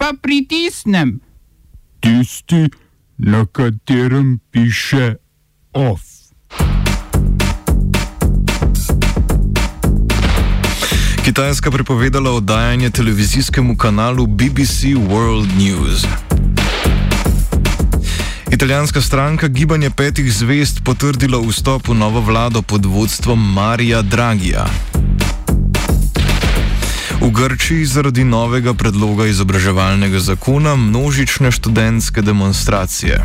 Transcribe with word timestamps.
pa 0.00 0.16
pritisnem? 0.22 1.20
Tisti, 2.00 2.72
na 3.18 3.44
katerem 3.46 4.40
piše 4.50 5.14
OF. 5.72 6.00
Kitajska 11.24 11.70
prepovedala 11.70 12.30
oddajanje 12.30 12.90
televizijskemu 12.90 13.76
kanalu 13.76 14.26
BBC 14.26 14.82
World 14.82 15.48
News. 15.58 16.06
Italijanska 18.52 19.00
stranka 19.00 19.48
Gibanje 19.48 19.90
petih 19.90 20.32
zvest 20.32 20.84
potrdila 20.84 21.38
vstop 21.48 21.88
v 21.88 21.94
novo 21.94 22.20
vlado 22.20 22.62
pod 22.62 22.86
vodstvom 22.86 23.52
Marija 23.52 24.02
Dragija. 24.02 24.66
V 27.20 27.28
Grčiji 27.28 27.84
zaradi 27.84 28.24
novega 28.24 28.72
predloga 28.72 29.26
izobraževalnega 29.28 30.16
zakona 30.24 30.72
množične 30.72 31.52
študentske 31.52 32.24
demonstracije. 32.24 33.20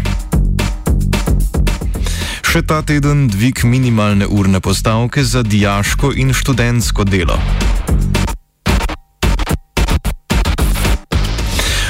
Še 2.43 2.61
ta 2.67 2.83
teden 2.83 3.31
dvig 3.31 3.63
minimalne 3.63 4.27
urne 4.27 4.59
postavke 4.59 5.23
za 5.23 5.47
dijaško 5.47 6.11
in 6.11 6.35
študentsko 6.35 7.07
delo. 7.07 7.39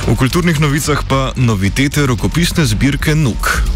V 0.05 0.13
kulturnih 0.13 0.61
novicah 0.61 1.02
pa 1.09 1.33
novitete 1.33 2.05
rokopisne 2.05 2.69
zbirke 2.69 3.17
Nuk. 3.17 3.74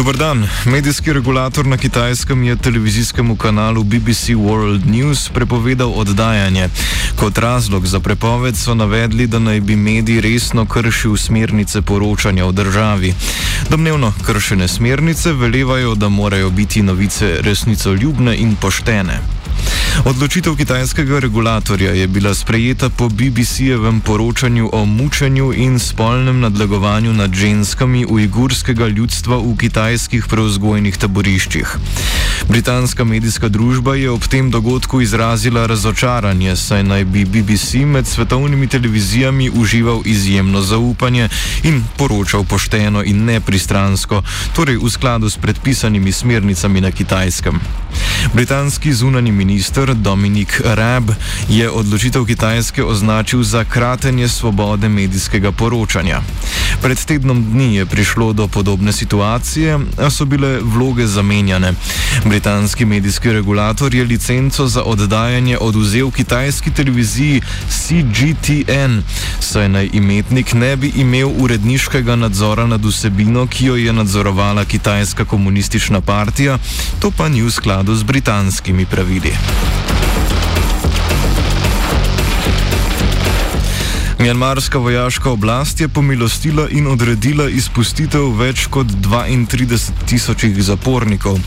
Dobar 0.00 0.16
dan. 0.16 0.48
Medijski 0.64 1.12
regulator 1.12 1.66
na 1.66 1.76
kitajskem 1.76 2.42
je 2.42 2.56
televizijskemu 2.56 3.36
kanalu 3.36 3.84
BBC 3.84 4.28
World 4.28 4.86
News 4.86 5.28
prepovedal 5.28 5.92
oddajanje. 5.96 6.68
Kot 7.16 7.38
razlog 7.38 7.86
za 7.86 8.00
prepoved 8.00 8.56
so 8.56 8.74
navedli, 8.74 9.26
da 9.26 9.38
naj 9.38 9.60
bi 9.60 9.76
medij 9.76 10.20
resno 10.20 10.66
kršil 10.66 11.16
smernice 11.16 11.82
poročanja 11.82 12.44
v 12.44 12.52
državi. 12.52 13.14
Domnevno 13.70 14.12
kršene 14.26 14.68
smernice 14.68 15.32
velevajo, 15.32 15.94
da 15.94 16.08
morajo 16.08 16.50
biti 16.50 16.82
novice 16.82 17.36
resnicoljubne 17.40 18.36
in 18.36 18.56
poštene. 18.56 19.39
Odločitev 20.04 20.56
kitajskega 20.56 21.18
regulatorja 21.18 21.90
je 21.92 22.06
bila 22.08 22.34
sprejeta 22.34 22.88
po 22.88 23.08
BBC-jevem 23.08 24.00
poročanju 24.00 24.70
o 24.72 24.84
mučenju 24.84 25.52
in 25.52 25.78
spolnem 25.78 26.40
nadlegovanju 26.40 27.12
nad 27.12 27.34
ženskami 27.34 28.06
ujgurskega 28.08 28.86
ljudstva 28.86 29.36
v 29.36 29.56
kitajskih 29.56 30.26
preuzgojnih 30.26 30.96
taboriščih. 30.96 31.76
Britanska 32.48 33.04
medijska 33.04 33.48
družba 33.48 33.94
je 33.94 34.10
ob 34.10 34.24
tem 34.24 34.50
dogodku 34.50 35.00
izrazila 35.00 35.66
razočaranje, 35.66 36.56
saj 36.56 36.82
naj 36.82 37.04
bi 37.04 37.24
BBC 37.24 37.84
med 37.84 38.06
svetovnimi 38.06 38.66
televizijami 38.66 39.50
užival 39.50 40.02
izjemno 40.04 40.62
zaupanje 40.62 41.28
in 41.62 41.84
poročal 41.96 42.44
pošteno 42.44 43.04
in 43.04 43.24
nepristransko, 43.24 44.22
torej 44.56 44.80
v 44.80 44.90
skladu 44.90 45.30
s 45.30 45.36
predpisanimi 45.36 46.12
smernicami 46.12 46.80
na 46.80 46.90
kitajskem. 46.90 47.60
Britanski 48.34 48.92
zunani 48.92 49.32
minister 49.32 49.94
Dominik 49.94 50.60
Rab 50.64 51.10
je 51.48 51.70
odločitev 51.70 52.24
Kitajske 52.24 52.84
označil 52.84 53.42
za 53.42 53.64
kratenje 53.64 54.28
svobode 54.28 54.88
medijskega 54.88 55.52
poročanja. 55.52 56.20
Pred 56.82 57.04
tednom 57.04 57.44
dni 57.44 57.76
je 57.76 57.86
prišlo 57.86 58.32
do 58.32 58.48
podobne 58.48 58.92
situacije, 58.92 59.78
a 59.98 60.10
so 60.10 60.24
bile 60.24 60.58
vloge 60.62 61.06
zamenjane. 61.06 61.72
Britanski 62.24 62.84
medijski 62.84 63.32
regulator 63.32 63.94
je 63.94 64.04
licenco 64.04 64.68
za 64.68 64.82
oddajanje 64.82 65.58
oduzel 65.58 66.10
kitajski 66.10 66.70
televiziji 66.70 67.42
CGTN, 67.68 69.00
saj 69.50 69.68
naj 69.68 69.88
imetnik 69.92 70.52
ne 70.54 70.76
bi 70.76 70.92
imel 70.96 71.30
uredniškega 71.38 72.16
nadzora 72.16 72.66
nad 72.66 72.84
vsebino, 72.84 73.46
ki 73.46 73.66
jo 73.66 73.76
je 73.76 73.92
nadzorovala 73.92 74.64
kitajska 74.64 75.24
komunistična 75.24 76.00
partija, 76.00 76.58
to 77.00 77.10
pa 77.10 77.28
ni 77.28 77.42
v 77.42 77.50
skladu 77.50 77.94
z 77.94 78.02
britanskimi 78.02 78.86
pravili. 78.86 79.34
Mjanmarska 84.20 84.78
vojaška 84.78 85.30
oblast 85.30 85.80
je 85.80 85.88
pomilostila 85.88 86.68
in 86.70 86.86
odredila 86.86 87.48
izpustitev 87.48 88.26
več 88.36 88.66
kot 88.70 88.86
32 88.86 89.90
tisočih 90.06 90.62
zapornikov. 90.62 91.38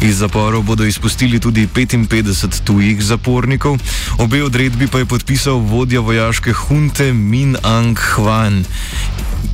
Iz 0.00 0.18
zaporov 0.18 0.62
bodo 0.62 0.84
izpustili 0.84 1.40
tudi 1.40 1.66
55 1.66 2.64
tujih 2.64 3.02
zapornikov, 3.02 3.78
obe 4.18 4.42
odredbi 4.44 4.86
pa 4.86 4.98
je 4.98 5.06
podpisal 5.06 5.58
vodja 5.58 6.00
vojaške 6.00 6.52
hunte 6.52 7.12
Min 7.12 7.56
Aung 7.62 7.98
Hwan. 7.98 8.64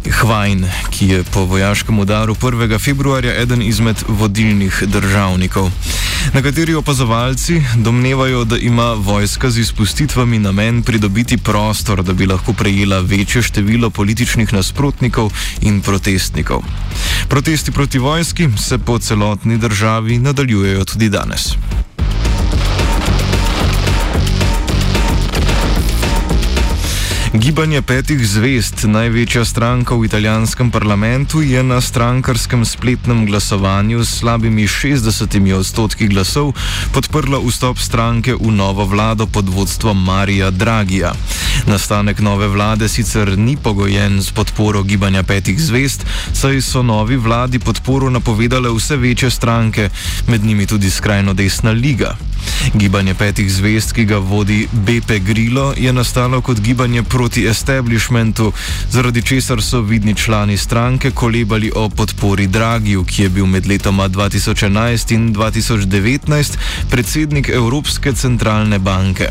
Hvajn, 0.08 0.64
ki 0.90 1.06
je 1.08 1.24
po 1.24 1.44
vojaškem 1.44 1.98
udaru 1.98 2.34
1. 2.34 2.78
februarja 2.78 3.34
eden 3.42 3.62
izmed 3.62 3.96
vodilnih 4.08 4.82
državnikov. 4.86 5.70
Nekateri 6.34 6.74
opazovalci 6.74 7.62
domnevajo, 7.76 8.44
da 8.44 8.56
ima 8.56 8.92
vojska 8.92 9.50
z 9.50 9.58
izpustitvami 9.58 10.38
namen 10.38 10.82
pridobiti 10.82 11.36
prostor, 11.36 12.02
da 12.02 12.12
bi 12.12 12.26
lahko 12.26 12.52
prejela 12.52 13.00
večje 13.00 13.42
število 13.42 13.90
političnih 13.90 14.52
nasprotnikov 14.52 15.32
in 15.60 15.80
protestnikov. 15.80 16.62
Protesti 17.28 17.72
proti 17.72 17.98
vojski 17.98 18.48
se 18.58 18.78
po 18.78 18.98
celotni 18.98 19.58
državi 19.58 20.18
nadaljujejo 20.18 20.37
tudi 20.84 21.08
danes. 21.08 21.56
Gibanje 27.32 27.82
petih 27.84 28.24
zvest, 28.24 28.88
največja 28.88 29.44
stranka 29.44 29.92
v 29.92 30.08
italijanskem 30.08 30.70
parlamentu, 30.72 31.42
je 31.44 31.60
na 31.62 31.76
strankarskem 31.80 32.64
spletnem 32.64 33.26
glasovanju 33.28 34.00
s 34.04 34.24
slabimi 34.24 34.64
60 34.64 35.52
odstotki 35.52 36.08
glasov 36.08 36.56
podprla 36.96 37.36
vstop 37.44 37.76
stranke 37.78 38.32
v 38.32 38.48
novo 38.48 38.88
vlado 38.88 39.26
pod 39.26 39.44
vodstvom 39.48 40.04
Marija 40.04 40.50
Dragija. 40.50 41.12
Nastanek 41.66 42.20
nove 42.20 42.48
vlade 42.48 42.88
sicer 42.88 43.38
ni 43.38 43.56
pogojen 43.56 44.22
s 44.24 44.32
podporo 44.32 44.82
gibanja 44.82 45.22
petih 45.22 45.60
zvest, 45.60 46.06
saj 46.32 46.62
so 46.64 46.82
novi 46.82 47.16
vladi 47.16 47.58
podporo 47.58 48.08
napovedale 48.10 48.72
vse 48.72 48.96
večje 48.96 49.30
stranke, 49.30 49.90
med 50.26 50.44
njimi 50.44 50.66
tudi 50.66 50.90
skrajno 50.90 51.34
desna 51.34 51.70
liga. 51.70 52.16
Gibanje 52.74 53.14
petih 53.14 53.52
zvest, 53.52 53.92
ki 53.92 54.04
ga 54.04 54.16
vodi 54.16 54.68
BP 54.72 55.20
Grillo, 55.20 55.74
je 55.76 55.92
nastalo 55.92 56.40
kot 56.40 56.60
gibanje 56.60 57.02
proti 57.02 57.17
establishmentu, 57.26 58.52
zaradi 58.90 59.22
česar 59.22 59.62
so 59.62 59.80
vidni 59.80 60.14
člani 60.14 60.56
stranke 60.56 61.10
kolebali 61.10 61.72
o 61.74 61.88
podpori 61.88 62.46
Dragiju, 62.46 63.04
ki 63.04 63.22
je 63.22 63.28
bil 63.28 63.46
med 63.46 63.66
letoma 63.66 64.08
2011 64.08 65.14
in 65.14 65.34
2019 65.34 66.58
predsednik 66.90 67.48
Evropske 67.48 68.12
centralne 68.12 68.78
banke. 68.78 69.30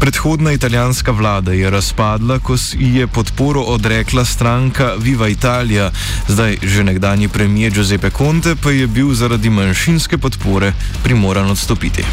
Predhodna 0.00 0.52
italijanska 0.52 1.12
vlada 1.12 1.52
je 1.52 1.70
razpadla, 1.70 2.38
ko 2.38 2.56
si 2.56 2.76
je 2.80 3.06
podporo 3.06 3.60
odrekla 3.60 4.24
stranka 4.24 4.92
Viva 4.98 5.28
Italia, 5.28 5.90
zdaj 6.28 6.58
že 6.62 6.84
nekdani 6.84 7.28
premijer 7.28 7.72
Giuseppe 7.72 8.10
Conte 8.10 8.56
pa 8.62 8.70
je 8.70 8.86
bil 8.86 9.14
zaradi 9.14 9.50
manjšinske 9.50 10.18
podpore 10.18 10.72
primoran 11.02 11.50
odstopiti. 11.50 12.04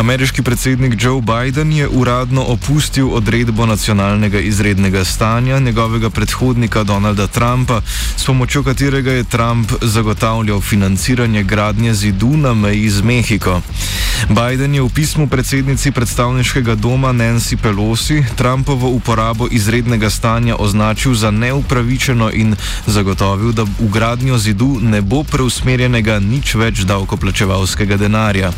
Ameriški 0.00 0.42
predsednik 0.42 0.94
Joe 1.02 1.20
Biden 1.20 1.72
je 1.72 1.88
uradno 1.88 2.42
opustil 2.42 3.08
odredbo 3.14 3.66
nacionalnega 3.66 4.40
izrednega 4.40 5.04
stanja 5.04 5.58
njegovega 5.58 6.10
predhodnika 6.10 6.82
Donalda 6.82 7.26
Trumpa, 7.26 7.80
s 8.16 8.24
pomočjo 8.24 8.62
katerega 8.62 9.12
je 9.12 9.24
Trump 9.24 9.72
zagotavljal 9.82 10.60
financiranje 10.60 11.42
gradnje 11.42 11.94
zidu 11.94 12.36
na 12.36 12.54
meji 12.54 12.90
z 12.90 13.02
Mehiko. 13.02 13.60
Biden 14.28 14.74
je 14.74 14.82
v 14.82 14.88
pismu 14.88 15.28
predsednici 15.28 15.92
predstavniškega 15.92 16.74
doma 16.74 17.12
Nancy 17.12 17.56
Pelosi 17.56 18.24
Trumpovo 18.36 18.88
uporabo 18.88 19.48
izrednega 19.50 20.10
stanja 20.10 20.56
označil 20.58 21.14
za 21.14 21.30
neupravičeno 21.30 22.30
in 22.32 22.56
zagotovil, 22.86 23.52
da 23.52 23.62
v 23.62 23.88
gradnjo 23.92 24.38
zidu 24.38 24.78
ne 24.80 25.02
bo 25.02 25.22
preusmerjenega 25.24 26.18
nič 26.18 26.54
več 26.54 26.84
davkoplačevalskega 26.84 27.96
denarja. 27.96 28.52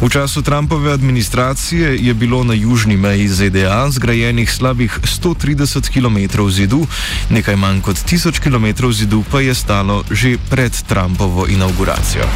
V 0.00 0.08
času 0.08 0.42
Trumpove 0.66 0.92
administracije 0.92 1.98
je 2.00 2.14
bilo 2.14 2.44
na 2.44 2.54
južni 2.54 2.96
meji 2.96 3.28
ZDA 3.28 3.90
zgrajenih 3.90 4.52
slabih 4.52 4.98
130 5.22 5.90
km 5.92 6.48
zidu, 6.50 6.86
nekaj 7.30 7.56
manj 7.56 7.80
kot 7.80 7.96
1000 7.96 8.40
km 8.40 8.92
zidu 8.92 9.24
pa 9.30 9.40
je 9.40 9.54
stalo 9.54 10.04
že 10.10 10.36
pred 10.50 10.72
Trumpovo 10.88 11.46
inauguracijo. 11.46 12.26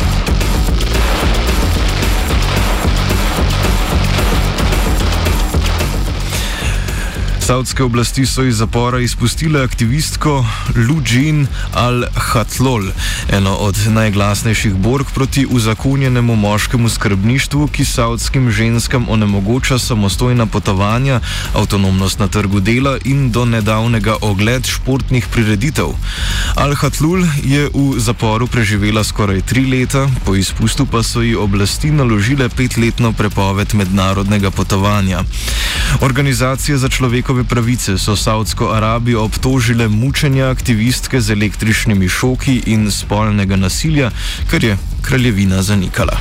Saudske 7.50 7.82
oblasti 7.82 8.26
so 8.26 8.44
iz 8.47 8.56
zapora 8.56 9.00
izpustile 9.00 9.64
aktivistko 9.64 10.47
Lujin 10.88 11.47
al-Hatlol, 11.75 12.85
eno 13.32 13.55
od 13.55 13.75
najglasnejših 13.88 14.75
borg 14.75 15.06
proti 15.14 15.47
uzakonjenemu 15.50 16.37
moškemu 16.37 16.88
skrbništvu, 16.88 17.67
ki 17.67 17.85
saudskim 17.85 18.50
ženskam 18.50 19.08
onemogoča 19.08 19.79
samostojna 19.79 20.47
potovanja, 20.47 21.20
avtonomnost 21.55 22.19
na 22.19 22.29
trgu 22.29 22.61
dela 22.61 22.99
in 23.05 23.31
do 23.31 23.44
nedavnega 23.44 24.17
ogled 24.20 24.67
športnih 24.67 25.26
prireditev. 25.32 25.91
Al-Hatlul 26.55 27.26
je 27.43 27.67
v 27.75 27.99
zaporu 27.99 28.47
preživela 28.47 29.05
skoraj 29.05 29.41
tri 29.41 29.67
leta, 29.67 30.06
po 30.25 30.37
izpustu 30.37 30.87
pa 30.87 31.02
so 31.02 31.23
ji 31.23 31.35
oblasti 31.35 31.91
naložile 31.91 32.49
petletno 32.49 33.12
prepoved 33.12 33.75
mednarodnega 33.75 34.50
potovanja. 34.50 35.25
Organizacije 36.00 36.79
za 36.79 36.88
človekove 36.88 37.39
pravice 37.44 37.98
so 37.98 38.16
Saudsko 38.16 38.70
Arabijo 38.72 39.25
obtožile 39.25 39.88
mučenja 39.88 40.50
aktivistke 40.50 41.20
z 41.20 41.31
električnimi 41.31 42.08
šoki 42.08 42.62
in 42.66 42.90
spolnega 42.90 43.56
nasilja, 43.56 44.10
kar 44.50 44.64
je 44.64 44.76
kraljevina 45.02 45.62
zanikala. 45.62 46.19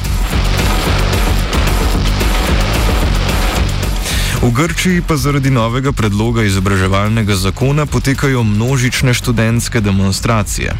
V 4.40 4.56
Grčiji 4.56 5.04
pa 5.04 5.20
zaradi 5.20 5.52
novega 5.52 5.92
predloga 5.92 6.46
izobraževalnega 6.48 7.36
zakona 7.36 7.84
potekajo 7.86 8.44
množične 8.44 9.12
študentske 9.14 9.82
demonstracije. 9.84 10.72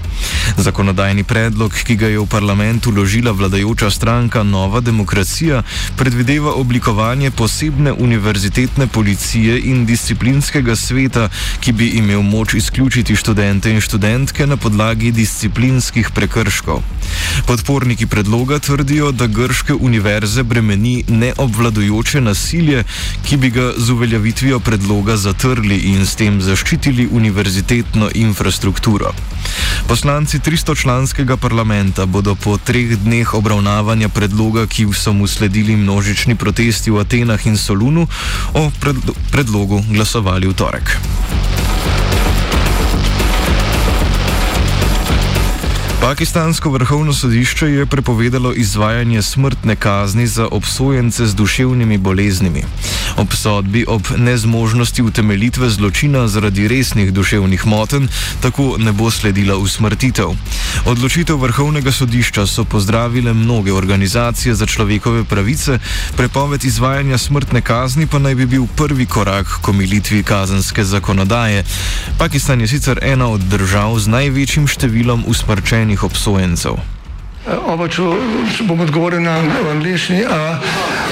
Zakonodajni 0.58 1.24
predlog, 1.28 1.76
ki 1.76 1.96
ga 2.00 2.08
je 2.08 2.22
v 2.24 2.26
parlamentu 2.26 2.92
ložila 2.96 3.36
vladajoča 3.36 3.90
stranka 3.92 4.44
Nova 4.48 4.80
demokracija, 4.80 5.64
predvideva 6.00 6.56
oblikovanje 6.56 7.32
posebne 7.32 7.92
univerzitetne 7.92 8.88
policije 8.88 9.60
in 9.60 9.84
disciplinskega 9.86 10.76
sveta, 10.76 11.28
ki 11.60 11.72
bi 11.72 11.90
imel 12.00 12.24
moč 12.24 12.54
izključiti 12.54 13.16
študente 13.16 13.76
in 13.76 13.82
študentke 13.82 14.48
na 14.48 14.56
podlagi 14.58 15.12
disciplinskih 15.12 16.16
prekrškov. 16.16 16.80
Podporniki 17.48 18.08
predloga 18.08 18.60
tvrdijo, 18.60 19.12
da 19.12 19.28
grške 19.28 19.74
univerze 19.74 20.44
bremeni 20.44 21.04
neobvladujoče 21.08 22.22
nasilje, 22.22 22.84
ki 23.28 23.38
bi 23.38 23.49
ga 23.50 23.72
z 23.78 23.90
uveljavitvijo 23.92 24.60
predloga 24.60 25.18
zatrli 25.18 25.76
in 25.76 26.06
s 26.06 26.16
tem 26.16 26.42
zaščitili 26.42 27.08
univerzitetno 27.12 28.10
infrastrukturo. 28.14 29.12
Poslanci 29.88 30.40
300-članskega 30.40 31.38
parlamenta 31.38 32.06
bodo 32.06 32.36
po 32.36 32.58
treh 32.58 32.98
dneh 32.98 33.34
obravnavanja 33.34 34.10
predloga, 34.10 34.68
ki 34.68 34.88
so 34.94 35.14
mu 35.14 35.28
sledili 35.28 35.76
množični 35.76 36.36
protesti 36.36 36.92
v 36.92 37.00
Atenah 37.00 37.48
in 37.48 37.58
Solunu, 37.58 38.08
o 38.54 38.72
predlogu 39.32 39.84
glasovali 39.92 40.48
v 40.48 40.54
torek. 40.54 40.98
Pakistansko 46.02 46.70
vrhovno 46.70 47.14
sodišče 47.14 47.68
je 47.68 47.86
prepovedalo 47.86 48.54
izvajanje 48.54 49.22
smrtne 49.22 49.76
kazni 49.76 50.28
za 50.28 50.48
obsojence 50.52 51.28
z 51.28 51.36
duševnimi 51.36 51.98
boleznimi. 51.98 52.64
Obsodbi 53.20 53.86
ob 53.88 54.08
nezmožnosti 54.18 55.04
utemeljitve 55.04 55.70
zločina 55.70 56.28
zaradi 56.28 56.68
resnih 56.68 57.14
duševnih 57.14 57.66
motenj 57.68 58.08
tako 58.42 58.76
ne 58.78 58.92
bo 58.92 59.12
sledila 59.12 59.58
usmrtitev. 59.58 60.32
Odločitev 60.86 61.36
vrhovnega 61.38 61.92
sodišča 61.92 62.48
so 62.48 62.64
pozdravile 62.64 63.34
mnoge 63.34 63.74
organizacije 63.74 64.56
za 64.56 64.66
človekove 64.66 65.24
pravice, 65.24 65.80
prepoved 66.18 66.66
izvajanja 66.66 67.18
smrtne 67.18 67.62
kazni 67.62 68.08
pa 68.08 68.20
naj 68.20 68.36
bi 68.36 68.46
bil 68.46 68.68
prvi 68.76 69.06
korak 69.06 69.60
k 69.62 69.70
omilitvi 69.70 70.24
kazenske 70.24 70.84
zakonodaje. 70.84 71.64
Pakistan 72.18 72.62
je 72.62 72.68
sicer 72.68 73.00
ena 73.02 73.28
od 73.28 73.42
držav 73.42 74.00
z 74.00 74.08
največjim 74.08 74.68
številom 74.68 75.28
usmrčenih 75.28 76.04
obsojencev. 76.04 76.80
Oba, 77.50 77.88
če 77.88 78.04
bom 78.68 78.80
odgovoril 78.80 79.24
na 79.26 79.40
angliški. 79.72 80.24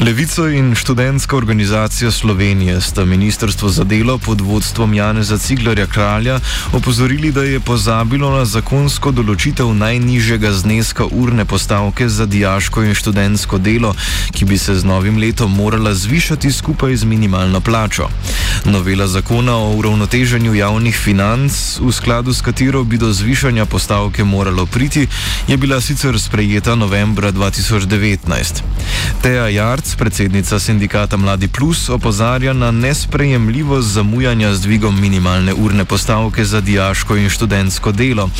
Levica 0.00 0.48
in 0.48 0.74
študentska 0.74 1.36
organizacija 1.36 2.10
Slovenije 2.10 2.80
sta 2.80 3.04
ministrstvo 3.04 3.68
za 3.68 3.84
delo 3.84 4.18
pod 4.18 4.40
vodstvom 4.40 4.94
Janeza 4.94 5.38
Ciglarja 5.38 5.86
Kralja 5.86 6.40
opozorili, 6.72 7.32
da 7.32 7.42
je 7.42 7.60
pozabilo 7.60 8.30
na 8.30 8.44
zakonsko 8.44 9.10
določitev 9.12 9.74
najnižjega 9.76 10.52
zneska 10.52 11.04
urne 11.04 11.44
postavke 11.44 12.08
za 12.08 12.26
dijaško 12.26 12.84
in 12.84 12.94
študentsko 12.94 13.58
delo, 13.58 13.92
ki 14.32 14.44
bi 14.44 14.58
se 14.58 14.74
z 14.74 14.84
novim 14.84 15.18
letom 15.20 15.52
morala 15.52 15.92
zvišati 15.94 16.52
skupaj 16.52 16.96
z 16.96 17.04
minimalno 17.04 17.60
plačo. 17.60 18.08
Novela 18.64 19.06
zakona 19.06 19.56
o 19.56 19.74
uravnoteženju 19.76 20.54
javnih 20.54 20.96
financ, 20.96 21.76
v 21.80 21.92
skladu 21.92 22.32
s 22.32 22.40
katero 22.40 22.84
bi 22.84 22.96
do 22.96 23.12
zvišanja 23.12 23.66
postavke 23.66 24.24
moralo 24.24 24.66
priti, 24.66 25.06
je 25.48 25.56
bila 25.56 25.80
sicer 25.80 26.20
sprejeta 26.20 26.74
novembra 26.74 27.32
2019. 27.32 28.64
Teja 29.22 29.48
Jarc, 29.48 29.89
predsednica 29.94 30.58
sindikata 30.58 31.16
Mladi 31.16 31.48
Plus, 31.48 31.88
opozarja 31.88 32.52
na 32.52 32.70
nesprejemljivost 32.70 33.88
zamujanja 33.88 34.54
z 34.54 34.60
dvigom 34.60 35.00
minimalne 35.00 35.54
urne 35.54 35.84
postavke 35.84 36.44
za 36.44 36.60
dijaško 36.60 37.16
in 37.16 37.28
študentsko 37.28 37.92
delo. 37.92 38.30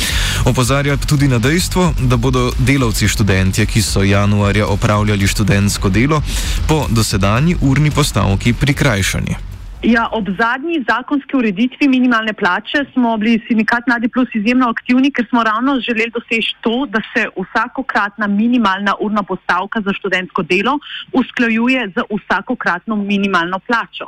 Opozarja 0.45 0.97
tudi 0.97 1.27
na 1.27 1.39
dejstvo, 1.39 1.93
da 1.99 2.17
bodo 2.17 2.51
delavci 2.59 3.07
študentje, 3.07 3.65
ki 3.65 3.81
so 3.81 4.03
januarja 4.03 4.67
opravljali 4.67 5.27
študentsko 5.27 5.89
delo, 5.89 6.21
po 6.67 6.85
dosedanji 6.89 7.55
urni 7.61 7.91
postavki 7.91 8.53
prikrajšani. 8.53 9.50
Ja, 9.81 10.03
ob 10.13 10.27
zadnji 10.37 10.83
zakonski 10.89 11.37
ureditvi 11.37 11.87
minimalne 11.89 12.33
plače 12.33 12.83
smo 12.93 13.17
bili 13.17 13.41
sindikat 13.47 13.87
Mladi 13.87 14.07
Plus 14.07 14.29
izjemno 14.33 14.67
aktivni, 14.69 15.09
ker 15.11 15.25
smo 15.29 15.43
ravno 15.43 15.79
želeli 15.79 16.11
doseči 16.13 16.55
to, 16.61 16.85
da 16.85 17.01
se 17.13 17.25
vsakokratna 17.37 18.27
minimalna 18.27 18.93
urna 18.99 19.23
postavka 19.23 19.81
za 19.81 19.93
študentsko 19.93 20.43
delo 20.43 20.79
usklajuje 21.13 21.87
z 21.95 22.03
vsakokratno 22.13 22.95
minimalno 22.95 23.59
plačo. 23.59 24.05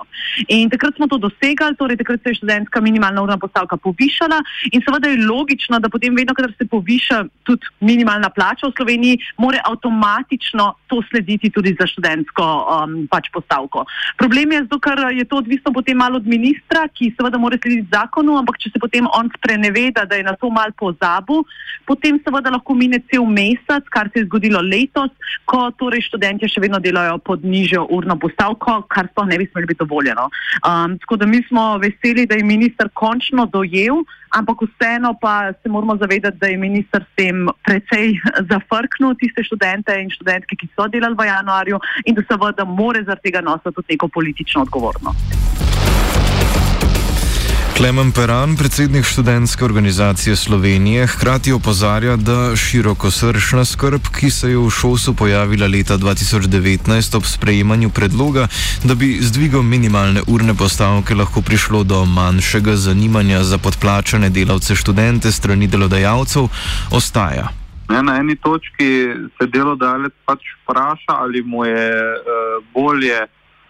In 0.48 0.70
takrat 0.70 0.96
smo 0.96 1.08
to 1.08 1.18
dosegali, 1.18 1.76
torej 1.76 1.98
takrat 1.98 2.22
se 2.24 2.30
je 2.30 2.36
študentska 2.36 2.82
minimalna 2.82 3.24
urna 3.24 3.38
postavka 3.38 3.78
povišala 3.78 4.44
in 4.72 4.82
seveda 4.86 5.10
je 5.10 5.26
logično, 5.26 5.80
da 5.80 5.90
potem 5.90 6.16
vedno, 6.16 6.38
kadar 6.38 6.54
se 6.58 6.70
poviša 6.70 7.24
tudi 7.44 7.66
minimalna 7.80 8.30
plača 8.30 8.68
v 8.68 8.74
Sloveniji, 8.78 9.18
more 9.38 9.58
avtomatično 9.66 10.74
to 10.88 11.02
slediti 11.10 11.50
tudi 11.50 11.76
za 11.80 11.88
študentsko 11.88 12.44
um, 12.46 13.08
pač 13.10 13.34
postavko. 13.34 13.86
Problem 14.18 14.52
je 14.52 14.64
zato, 14.70 14.80
ker 14.80 15.00
je 15.18 15.26
to 15.26 15.42
odvisno 15.42 15.63
odvisno 15.64 15.74
potem 15.74 15.98
malo 15.98 16.18
od 16.18 16.28
ministra, 16.28 16.88
ki 16.94 17.14
seveda 17.18 17.38
mora 17.38 17.58
slediti 17.58 17.88
zakonu, 17.92 18.38
ampak 18.38 18.58
če 18.60 18.72
se 18.74 18.80
potem 18.80 19.08
on 19.16 19.30
spreneveda, 19.38 20.06
da 20.06 20.16
je 20.16 20.24
na 20.24 20.36
to 20.36 20.50
mal 20.50 20.72
pozabil, 20.76 21.44
potem 21.88 22.20
seveda 22.24 22.52
lahko 22.52 22.76
mine 22.76 23.00
cel 23.10 23.26
mesec, 23.26 23.88
kar 23.90 24.10
se 24.14 24.20
je 24.20 24.26
zgodilo 24.26 24.62
letos, 24.62 25.12
ko 25.46 25.72
torej 25.78 26.04
študentje 26.10 26.50
še 26.50 26.62
vedno 26.62 26.80
delajo 26.80 27.18
pod 27.24 27.44
nižjo 27.44 27.88
urno 27.90 28.18
postavko, 28.20 28.84
kar 28.90 29.08
sploh 29.12 29.28
ne 29.28 29.38
bi 29.38 29.48
smeli 29.52 29.68
biti 29.68 29.84
dovoljeno. 29.84 30.30
Um, 30.68 30.98
tako 31.00 31.18
da 31.18 31.26
mi 31.26 31.44
smo 31.48 31.78
veseli, 31.78 32.28
da 32.28 32.36
je 32.36 32.44
minister 32.44 32.90
končno 32.94 33.46
dojel, 33.46 34.04
ampak 34.34 34.58
vseeno 34.66 35.14
pa 35.22 35.54
se 35.54 35.70
moramo 35.70 35.98
zavedati, 35.98 36.38
da 36.38 36.48
je 36.48 36.58
minister 36.58 37.06
s 37.06 37.16
tem 37.16 37.48
precej 37.66 38.18
zafrknil 38.50 39.16
tiste 39.20 39.44
študente 39.44 39.94
in 40.02 40.10
študentke, 40.10 40.58
ki 40.58 40.70
so 40.74 40.88
delali 40.88 41.16
v 41.18 41.30
januarju 41.30 41.80
in 42.06 42.18
da 42.18 42.26
seveda 42.28 42.66
more 42.66 43.04
zaradi 43.04 43.30
tega 43.30 43.42
nositi 43.42 43.76
tudi 43.76 43.94
neko 43.94 44.08
politično 44.08 44.66
odgovornost. 44.66 45.73
Klemen 47.78 48.12
Peran, 48.12 48.56
predsednik 48.56 49.06
študentske 49.06 49.66
organizacije 49.66 50.36
Slovenije, 50.36 51.08
hkrati 51.08 51.52
opozarja, 51.52 52.16
da 52.16 52.56
širokosrčna 52.56 53.66
skrb, 53.66 54.02
ki 54.20 54.30
se 54.30 54.50
je 54.50 54.58
v 54.58 54.70
šolsu 54.70 55.14
pojavila 55.14 55.68
leta 55.68 55.98
2019 55.98 57.18
ob 57.18 57.26
sprejemanju 57.26 57.90
predloga, 57.90 58.48
da 58.84 58.96
bi 58.96 59.18
z 59.22 59.32
dvigom 59.32 59.70
minimalne 59.70 60.22
urne 60.28 60.54
postavke 60.54 61.16
lahko 61.16 61.42
prišlo 61.42 61.84
do 61.84 62.06
manjšega 62.06 62.76
zanimanja 62.76 63.44
za 63.44 63.58
podplačane 63.58 64.30
delavce 64.30 64.76
študente 64.76 65.32
strani 65.32 65.68
delodajalcev, 65.68 66.48
ostaja. 66.92 67.50
Ne, 67.90 68.04
na 68.04 68.20
eni 68.20 68.36
točki 68.36 68.90
se 69.38 69.48
delodajalec 69.48 70.14
pač 70.26 70.40
vpraša, 70.64 71.18
ali 71.18 71.42
mu 71.42 71.66
je 71.66 71.90
uh, 71.90 72.66
bolje 72.74 73.26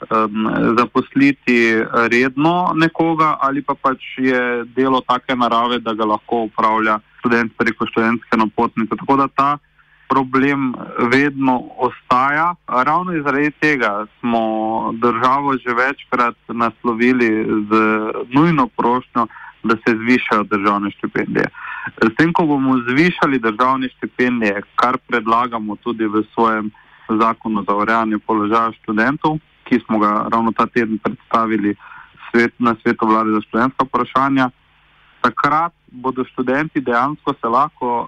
um, 0.10 0.48
zaposliti 0.78 1.84
redno 2.12 2.72
nekoga 2.76 3.38
ali 3.42 3.62
pa 3.62 3.76
pač 3.76 4.18
je 4.18 4.64
delo 4.76 5.02
take 5.02 5.36
narave, 5.36 5.80
da 5.80 5.94
ga 5.94 6.06
lahko 6.06 6.48
upravlja 6.50 7.00
študent 7.20 7.54
preko 7.58 7.88
študentske 7.88 8.38
napotnice. 8.38 8.96
Tako 8.96 9.18
da 9.18 9.28
ta 9.28 9.58
problem 10.10 10.74
vedno 11.12 11.64
ostaja. 11.78 12.56
Ravno 12.68 13.24
zaradi 13.24 13.52
tega 13.52 14.06
smo 14.20 14.44
državo 14.94 15.58
že 15.58 15.74
večkrat 15.74 16.36
naslovili 16.48 17.46
z 17.70 17.72
nujno 18.36 18.68
prošnjo, 18.68 19.28
da 19.64 19.76
se 19.76 19.96
zvišajo 19.96 20.44
državne 20.44 20.92
štipendije. 20.92 21.48
S 22.02 22.16
tem, 22.18 22.34
ko 22.34 22.46
bomo 22.46 22.78
zvišali 22.90 23.40
državne 23.40 23.90
štipendije, 23.90 24.62
kar 24.76 24.98
predlagamo 25.08 25.76
tudi 25.76 26.06
v 26.06 26.24
svojem 26.34 26.72
zakonu 27.08 27.64
za 27.68 27.76
urejanje 27.76 28.18
položaja 28.28 28.72
študentov, 28.82 29.40
ki 29.64 29.80
smo 29.86 30.00
ga 30.00 30.28
ravno 30.32 30.52
ta 30.52 30.66
teden 30.66 30.98
predstavili 30.98 31.76
svet, 32.32 32.54
na 32.60 32.76
svetu 32.82 33.08
vlade 33.08 33.32
za 33.32 33.42
študentska 33.42 33.86
vprašanja, 33.86 34.50
takrat 35.22 35.74
bodo 35.92 36.26
študenti 36.26 36.82
dejansko 36.82 37.34
se 37.42 37.48
lahko 37.48 37.90
eh, 38.04 38.08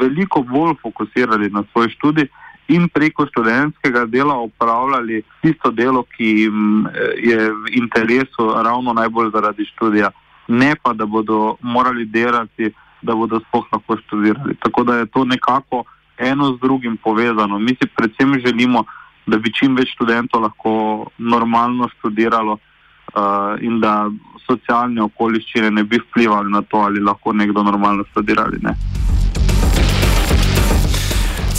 veliko 0.00 0.42
bolj 0.42 0.74
fokusirali 0.82 1.50
na 1.50 1.64
svoj 1.72 1.88
študij 1.88 2.28
in 2.68 2.88
preko 2.88 3.26
študentskega 3.26 4.04
dela 4.06 4.38
upravljali 4.38 5.22
tisto 5.42 5.70
delo, 5.70 6.02
ki 6.02 6.24
jim 6.24 6.86
eh, 6.86 6.90
je 7.16 7.50
v 7.52 7.74
interesu 7.82 8.52
ravno 8.64 8.92
najbolj 8.92 9.30
zaradi 9.30 9.64
študija, 9.64 10.10
ne 10.48 10.74
pa 10.82 10.92
da 10.92 11.06
bodo 11.06 11.56
morali 11.60 12.04
delati, 12.04 12.72
da 13.02 13.14
bodo 13.14 13.40
sploh 13.48 13.66
lahko 13.72 13.96
študirali. 13.96 14.54
Tako 14.54 14.84
da 14.84 14.96
je 14.96 15.06
to 15.06 15.24
nekako 15.24 15.84
eno 16.18 16.52
z 16.54 16.60
drugim 16.60 16.96
povezano. 16.96 17.58
Mi 17.58 17.68
si 17.68 17.88
predvsem 17.96 18.40
želimo, 18.46 18.84
da 19.26 19.38
bi 19.38 19.52
čim 19.52 19.76
več 19.76 19.94
študentov 19.94 20.42
lahko 20.42 20.72
normalno 21.18 21.88
študiralo 21.96 22.58
uh, 22.58 23.54
in 23.60 23.80
da 23.80 24.10
socialne 24.46 25.02
okoliščine 25.02 25.70
ne 25.70 25.84
bi 25.84 26.00
vplivali 26.02 26.50
na 26.50 26.62
to, 26.62 26.82
ali 26.88 27.00
lahko 27.00 27.32
nekdo 27.32 27.62
normalno 27.62 28.04
študira 28.10 28.46
ali 28.46 28.58
ne. 28.62 28.74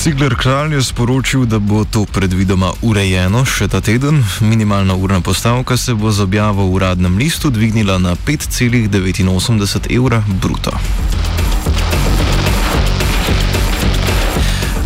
Cigler 0.03 0.35
kralj 0.35 0.73
je 0.75 0.83
sporočil, 0.83 1.45
da 1.45 1.59
bo 1.59 1.85
to 1.87 2.01
predvidoma 2.03 2.73
urejeno 2.83 3.45
še 3.47 3.69
ta 3.71 3.79
teden. 3.79 4.19
Minimalna 4.43 4.97
urna 4.99 5.21
postavka 5.23 5.77
se 5.77 5.95
bo 5.95 6.11
z 6.11 6.27
objavo 6.27 6.67
v 6.67 6.75
uradnem 6.75 7.15
listu 7.17 7.47
dvignila 7.49 7.95
na 8.03 8.15
5,89 8.15 9.87
evra 9.95 10.19
bruto. 10.43 10.75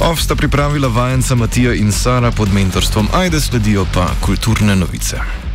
Ov 0.08 0.22
sta 0.22 0.36
pripravila 0.36 0.88
vajenca 0.88 1.36
Matija 1.36 1.74
in 1.74 1.92
Sara 1.92 2.32
pod 2.32 2.54
mentorstvom 2.54 3.08
Ajde, 3.14 3.42
sledijo 3.42 3.86
pa 3.94 4.08
kulturne 4.22 4.76
novice. 4.76 5.47